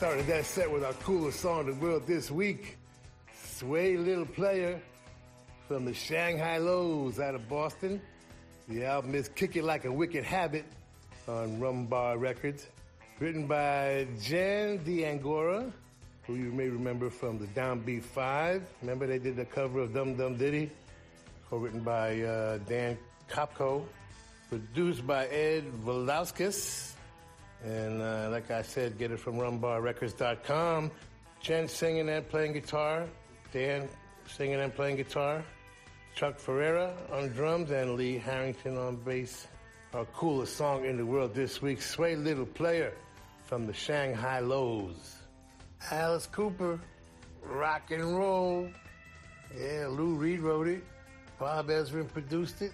[0.00, 2.78] started that set with our coolest song in the world this week.
[3.34, 4.80] Sway Little Player
[5.68, 8.00] from the Shang Hi Los out of Boston.
[8.66, 10.64] The album is Kick It Like a Wicked Habit
[11.28, 12.66] on Rumbar Records.
[13.18, 15.70] Written by Jen D'Angora,
[16.26, 18.62] who you may remember from the Downbeat Five.
[18.80, 20.70] Remember they did the cover of Dum Dum Diddy?
[21.50, 22.96] Co-written by uh, Dan
[23.28, 23.84] Kopko.
[24.48, 26.89] Produced by Ed Velazquez.
[27.64, 30.90] And uh, like I said, get it from rumbarrecords.com.
[31.40, 33.06] Jen singing and playing guitar.
[33.52, 33.88] Dan
[34.26, 35.44] singing and playing guitar.
[36.14, 39.46] Chuck Ferreira on drums and Lee Harrington on bass.
[39.92, 42.92] Our coolest song in the world this week, Sway Little Player
[43.46, 45.16] from the Shang Hi Los.
[45.90, 46.78] Alice Cooper,
[47.42, 48.68] rock and roll.
[49.58, 50.84] Yeah, Lou Reed wrote it.
[51.38, 52.72] Bob Ezrin produced it.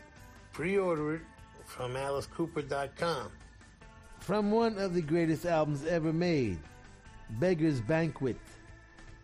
[0.53, 1.23] Pre-order it
[1.65, 3.31] from alicecooper.com.
[4.27, 6.59] From one of the greatest albums ever made,
[7.39, 8.36] Beggar's Banquet,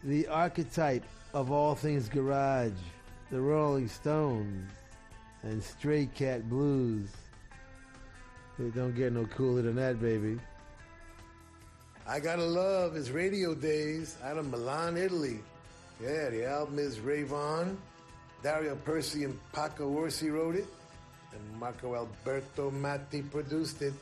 [0.04, 1.02] the archetype
[1.34, 2.78] of all things garage,
[3.28, 4.70] the Rolling Stones,
[5.42, 7.08] and Stray Cat Blues.
[8.60, 10.38] It don't get no cooler than that, baby.
[12.06, 15.40] I Gotta Love is Radio Days out of Milan, Italy.
[16.00, 17.76] Yeah, the album is Rave On.
[18.44, 20.68] Dario Percy and Paco Orsi wrote it,
[21.32, 23.94] and Marco Alberto Matti produced it.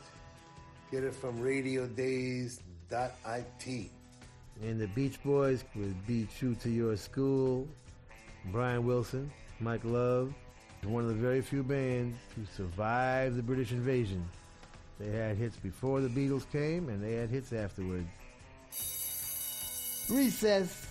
[0.91, 2.59] Get it from radiodays.it.
[4.61, 7.65] And the Beach Boys with Be True to Your School,
[8.51, 9.31] Brian Wilson,
[9.61, 10.33] Mike Love,
[10.83, 14.27] one of the very few bands who survived the British invasion.
[14.99, 18.09] They had hits before the Beatles came, and they had hits afterwards.
[20.09, 20.90] Recess.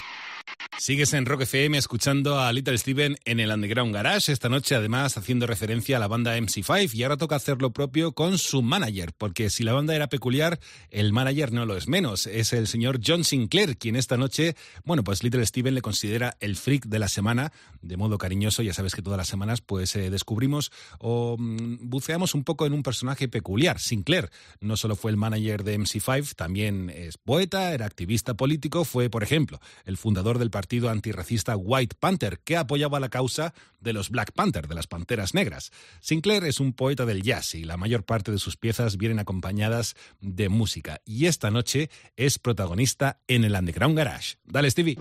[0.91, 5.17] Sigues en Rock FM escuchando a Little Steven en el Underground Garage, esta noche además
[5.17, 9.13] haciendo referencia a la banda MC5 y ahora toca hacer lo propio con su manager,
[9.17, 10.59] porque si la banda era peculiar,
[10.89, 15.05] el manager no lo es menos, es el señor John Sinclair, quien esta noche, bueno,
[15.05, 18.93] pues Little Steven le considera el freak de la semana, de modo cariñoso, ya sabes
[18.93, 23.29] que todas las semanas pues eh, descubrimos o mm, buceamos un poco en un personaje
[23.29, 28.83] peculiar, Sinclair, no solo fue el manager de MC5, también es poeta, era activista político,
[28.83, 33.93] fue por ejemplo el fundador del partido antirracista White Panther, que apoyaba la causa de
[33.93, 35.71] los Black Panther, de las Panteras Negras.
[35.99, 39.95] Sinclair es un poeta del jazz y la mayor parte de sus piezas vienen acompañadas
[40.19, 41.01] de música.
[41.05, 44.35] Y esta noche es protagonista en el Underground Garage.
[44.45, 44.97] Dale, Stevie.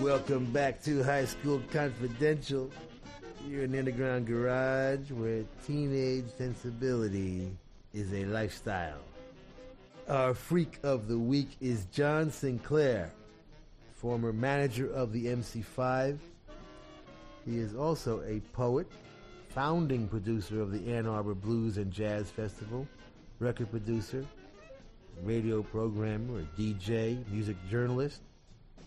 [0.00, 2.70] Welcome back to High School Confidential.
[3.46, 7.50] You're the underground garage where teenage sensibility
[7.92, 9.00] is a lifestyle.
[10.08, 13.10] Our freak of the week is John Sinclair,
[13.96, 16.16] former manager of the MC5.
[17.44, 18.86] He is also a poet,
[19.50, 22.88] founding producer of the Ann Arbor Blues and Jazz Festival,
[23.40, 24.24] record producer,
[25.22, 28.22] radio programmer, DJ, music journalist,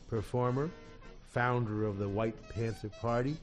[0.09, 0.71] performer,
[1.27, 3.38] founder of the White Panther Party,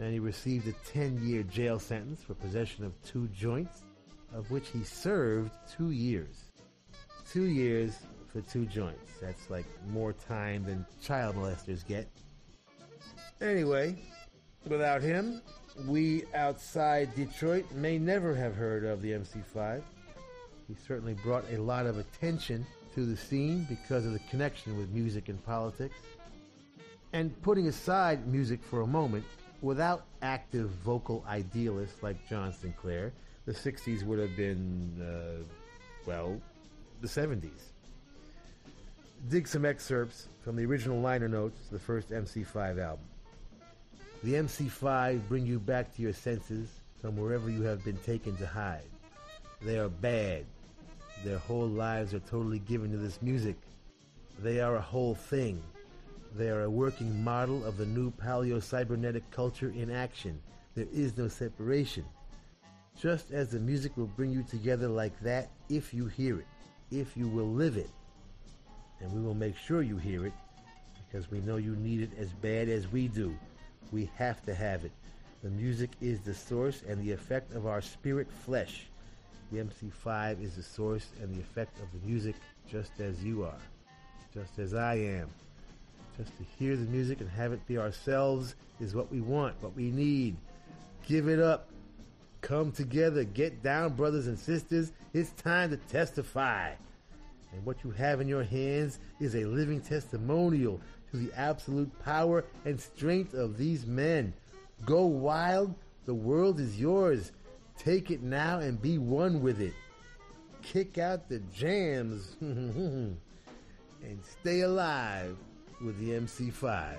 [0.00, 3.84] and he received a 10 year jail sentence for possession of two joints,
[4.34, 6.50] of which he served two years.
[7.30, 7.98] Two years
[8.32, 9.12] for two joints.
[9.20, 12.08] That's like more time than child molesters get.
[13.40, 13.96] Anyway,
[14.66, 15.40] without him,
[15.86, 19.82] we outside Detroit may never have heard of the MC5.
[20.68, 24.88] He certainly brought a lot of attention to the scene because of the connection with
[24.90, 25.96] music and politics.
[27.12, 29.24] And putting aside music for a moment,
[29.64, 33.12] without active vocal idealists like John Sinclair,
[33.46, 35.42] the 60s would have been, uh,
[36.06, 36.38] well,
[37.00, 37.50] the 70s.
[39.30, 43.06] Dig some excerpts from the original liner notes, to the first MC5 album.
[44.22, 46.68] The MC5 bring you back to your senses
[47.00, 48.90] from wherever you have been taken to hide.
[49.62, 50.44] They are bad.
[51.24, 53.56] Their whole lives are totally given to this music.
[54.42, 55.62] They are a whole thing.
[56.36, 60.42] They are a working model of the new paleo-cybernetic culture in action.
[60.74, 62.04] There is no separation.
[63.00, 66.46] Just as the music will bring you together like that if you hear it,
[66.90, 67.88] if you will live it.
[69.00, 70.32] And we will make sure you hear it
[71.06, 73.32] because we know you need it as bad as we do.
[73.92, 74.92] We have to have it.
[75.44, 78.86] The music is the source and the effect of our spirit flesh.
[79.52, 82.34] The MC5 is the source and the effect of the music
[82.68, 83.60] just as you are,
[84.32, 85.28] just as I am.
[86.16, 89.74] Just to hear the music and have it be ourselves is what we want, what
[89.74, 90.36] we need.
[91.06, 91.68] Give it up.
[92.40, 93.24] Come together.
[93.24, 94.92] Get down, brothers and sisters.
[95.12, 96.72] It's time to testify.
[97.52, 100.80] And what you have in your hands is a living testimonial
[101.10, 104.34] to the absolute power and strength of these men.
[104.84, 105.74] Go wild.
[106.06, 107.32] The world is yours.
[107.78, 109.74] Take it now and be one with it.
[110.62, 113.18] Kick out the jams and
[114.22, 115.36] stay alive
[115.80, 116.96] with the MC5.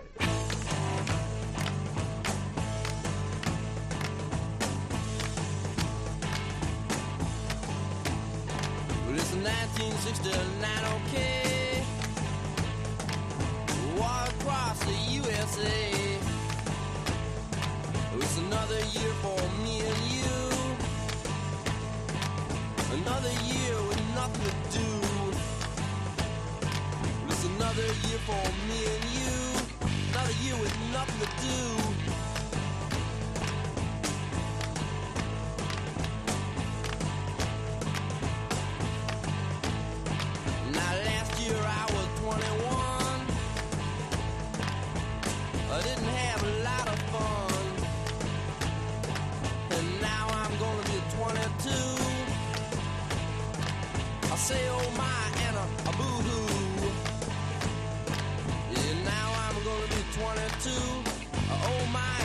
[9.05, 11.83] Well, it's 1969, okay.
[13.97, 16.05] War across the USA.
[18.17, 20.33] It's another year for me and you.
[23.01, 25.04] Another year with nothing to do.
[27.77, 29.35] Another year for me and you.
[30.13, 31.59] Another year with nothing to do.
[40.71, 43.27] Now last year I was 21.
[45.69, 47.65] I didn't have a lot of fun.
[49.71, 51.75] And now I'm gonna be 22.
[54.31, 55.24] I say oh my
[60.65, 60.71] 22.
[60.71, 62.24] Uh, oh my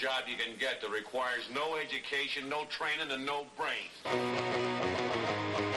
[0.00, 5.69] job you can get that requires no education, no training, and no brains.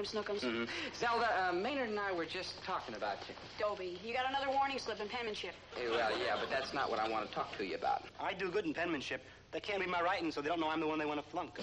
[0.00, 0.44] Whole lifetime, Snookums.
[0.44, 0.64] Mm-hmm.
[0.98, 3.34] Zelda, uh, Maynard and I were just talking about you.
[3.58, 5.54] Dobie, you got another warning slip in penmanship.
[5.76, 8.02] Eh, well, yeah, but that's not what I want to talk to you about.
[8.18, 9.22] I do good in penmanship.
[9.52, 11.28] They can't read my writing, so they don't know I'm the one they want to
[11.28, 11.58] flunk.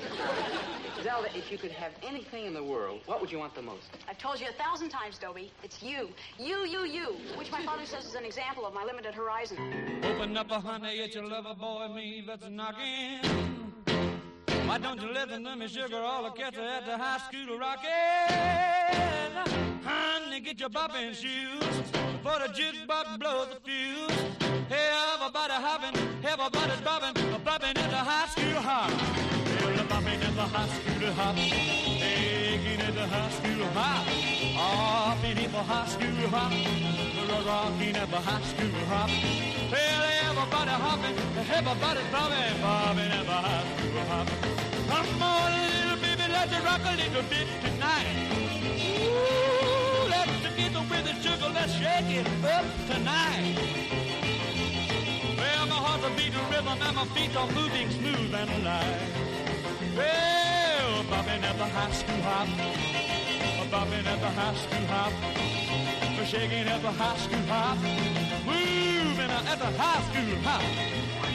[1.03, 3.85] Zelda, if you could have anything in the world, what would you want the most?
[4.09, 5.53] I've told you a thousand times, Dobie.
[5.63, 6.09] It's you.
[6.37, 7.15] You, you, you.
[7.37, 9.57] Which my father says is an example of my limited horizon.
[10.03, 13.56] Open up a honey, it's your lover boy, me, let's knock in.
[14.67, 17.57] Why don't you listen to me, sugar, all the cats are at the high school
[17.57, 17.89] rockin'?
[19.81, 21.63] Honey, get your bopping shoes,
[22.21, 24.11] for the jukebox blows the fuse.
[24.67, 27.13] Hey, everybody hopping, everybody's bopping,
[27.45, 29.46] bopping at the high school hop.
[29.67, 34.07] Hey, the bopping at the high school hop, taking at the high school hop,
[34.55, 36.51] hopping at the high school hop,
[37.45, 39.09] rocking at the high school hop.
[39.69, 41.17] Well, everybody hopping,
[41.51, 44.27] everybody's bobbing, bobbing at the high school hop.
[44.87, 48.15] Come on, little baby, let's rock a little bit tonight.
[49.03, 53.59] Ooh, let's get with the sugar, let's shake it up tonight.
[55.35, 56.09] Well, my heart's a
[56.55, 59.36] rhythm and my feet are moving smooth and light.
[59.97, 62.47] Well, bobbing at the high school hop,
[63.71, 65.13] bobbing at the high school hop,
[66.23, 67.77] shaking at the high school hop,
[68.45, 70.61] moving at the high school hop.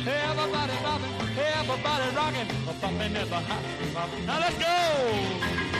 [0.06, 1.14] Everybody bobbing,
[1.59, 2.48] everybody rocking,
[2.80, 4.10] bobbing at the high school hop.
[4.26, 5.71] Now let's go.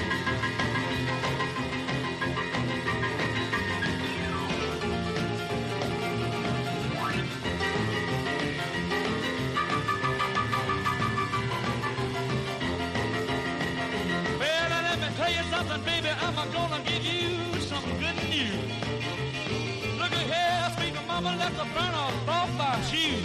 [21.57, 23.25] Let the off off my shoes.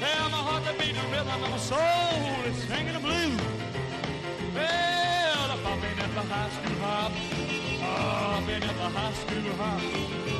[0.00, 3.40] Tell my heart to beat the rhythm, and my soul is singing the blues.
[4.54, 7.94] Well, I'm bopping at the high school hop, oh,
[8.34, 9.82] hopping at the high school hop,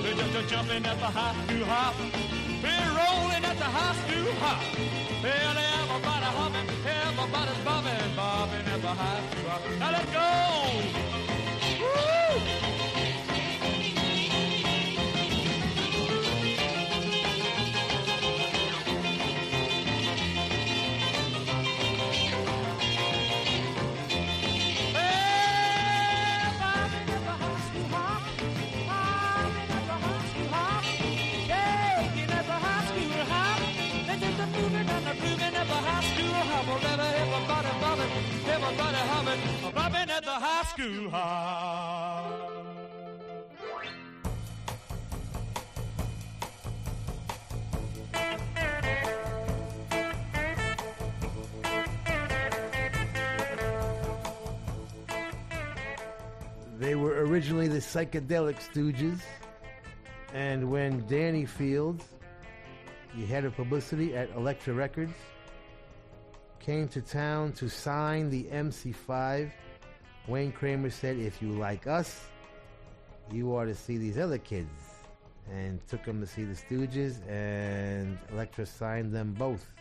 [0.02, 1.94] We're just jumping at the high school hop,
[2.62, 4.62] we're rolling at the high school hop.
[5.22, 9.62] Well, everybody hopping, everybody's bobbing, bobbing at the high school hop.
[9.78, 11.13] Now let's go!
[40.34, 41.10] High school.
[56.78, 59.20] They were originally the Psychedelic Stooges,
[60.34, 62.04] and when Danny Fields,
[63.16, 65.14] the head of publicity at Elektra Records,
[66.58, 69.50] came to town to sign the MC5,
[70.26, 72.26] Wayne Kramer said, If you like us,
[73.30, 74.70] you ought to see these other kids.
[75.52, 79.74] And took them to see the Stooges, and Elektra signed them both.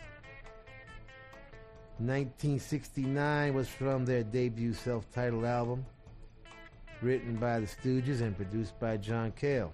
[1.98, 5.86] 1969 was from their debut self titled album,
[7.00, 9.72] written by the Stooges and produced by John Cale.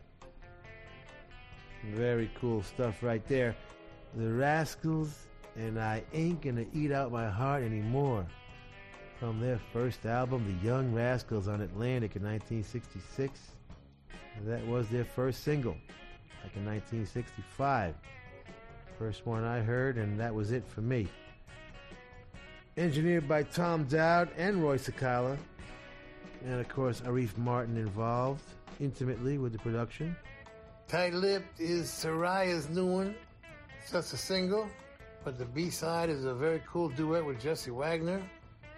[1.95, 3.57] Very cool stuff right there.
[4.15, 5.27] The Rascals
[5.57, 8.27] and I Ain't Gonna Eat Out My Heart Anymore.
[9.21, 13.39] From their first album, The Young Rascals on Atlantic in 1966.
[14.47, 15.77] That was their first single,
[16.43, 17.95] like in 1965.
[18.99, 21.07] First one I heard, and that was it for me.
[22.79, 25.37] Engineered by Tom Dowd and Roy Sakala,
[26.43, 28.45] and of course, Arif Mardin involved
[28.81, 30.17] intimately with the production.
[30.89, 33.15] Tight Lipped is Soraia's new one.
[33.83, 34.67] It's just a single,
[35.25, 38.23] but the B side is a very cool duet with Jesse Wagner,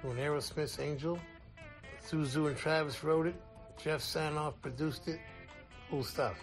[0.02, 1.18] doing Aerosmith's Angel.
[2.08, 3.34] ZouZou and Travis wrote it.
[3.82, 5.20] Geoff Sanoff produced it.
[5.90, 6.36] Cool stuff.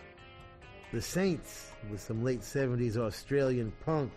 [0.92, 4.12] The Saints with some late 70s Australian punk.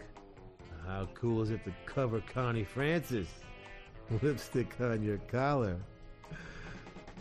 [0.87, 3.29] How cool is it to cover Connie Francis?
[4.23, 5.77] Lipstick on your collar.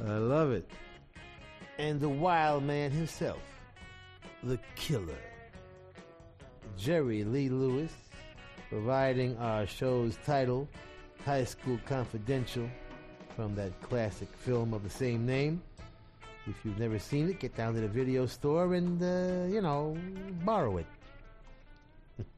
[0.05, 0.69] I love it.
[1.77, 3.41] And the wild man himself,
[4.43, 5.17] the killer.
[6.77, 7.91] Jerry Lee Lewis,
[8.69, 10.67] providing our show's title,
[11.25, 12.69] High School Confidential,
[13.35, 15.61] from that classic film of the same name.
[16.47, 19.97] If you've never seen it, get down to the video store and, uh, you know,
[20.43, 20.85] borrow it.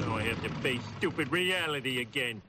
[0.00, 2.40] Now I have to face stupid reality again.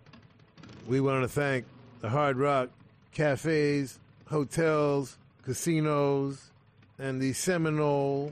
[0.87, 1.65] We want to thank
[2.01, 2.69] the Hard Rock
[3.11, 6.51] cafes, hotels, casinos,
[6.99, 8.31] and the Seminole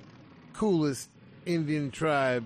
[0.53, 1.09] coolest
[1.45, 2.45] Indian tribe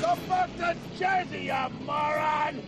[0.00, 2.62] Go back to Jersey, you moron!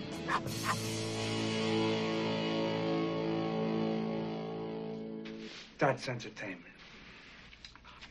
[5.79, 6.65] That's entertainment.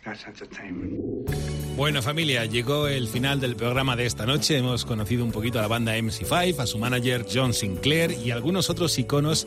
[0.05, 1.66] That's entertainment.
[1.77, 4.57] Bueno familia, llegó el final del programa de esta noche.
[4.57, 8.71] Hemos conocido un poquito a la banda MC5, a su manager John Sinclair y algunos
[8.71, 9.45] otros iconos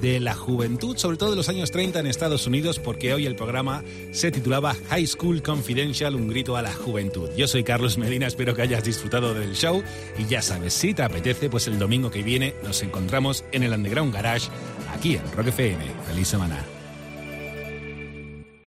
[0.00, 3.34] de la juventud, sobre todo de los años 30 en Estados Unidos, porque hoy el
[3.34, 3.82] programa
[4.12, 7.28] se titulaba High School Confidential, un grito a la juventud.
[7.36, 9.82] Yo soy Carlos Medina, espero que hayas disfrutado del show
[10.16, 13.72] y ya sabes, si te apetece, pues el domingo que viene nos encontramos en el
[13.72, 14.50] Underground Garage
[14.94, 15.84] aquí en Rock FM.
[16.06, 16.64] Feliz semana.